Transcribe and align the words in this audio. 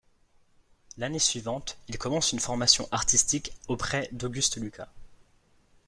L'année 0.97 1.19
suivante, 1.19 1.77
il 1.87 1.99
commence 1.99 2.31
une 2.33 2.39
formation 2.39 2.87
artistique 2.89 3.53
auprès 3.67 4.09
d'August 4.13 4.55
Lucas. 4.57 4.89